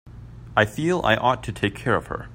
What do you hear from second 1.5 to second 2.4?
take care of her.